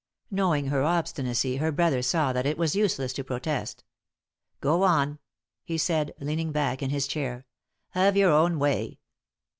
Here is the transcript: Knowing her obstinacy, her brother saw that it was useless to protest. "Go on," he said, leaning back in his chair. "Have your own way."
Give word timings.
Knowing 0.31 0.65
her 0.69 0.81
obstinacy, 0.81 1.57
her 1.57 1.71
brother 1.71 2.01
saw 2.01 2.33
that 2.33 2.47
it 2.47 2.57
was 2.57 2.75
useless 2.75 3.13
to 3.13 3.23
protest. 3.23 3.83
"Go 4.59 4.81
on," 4.81 5.19
he 5.63 5.77
said, 5.77 6.11
leaning 6.19 6.51
back 6.51 6.81
in 6.81 6.89
his 6.89 7.05
chair. 7.05 7.45
"Have 7.91 8.17
your 8.17 8.31
own 8.31 8.57
way." 8.57 8.97